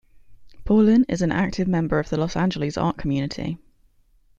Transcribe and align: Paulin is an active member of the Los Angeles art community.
Paulin 0.65 1.05
is 1.07 1.21
an 1.21 1.31
active 1.31 1.67
member 1.67 1.99
of 1.99 2.09
the 2.09 2.17
Los 2.17 2.35
Angeles 2.35 2.75
art 2.75 2.97
community. 2.97 3.59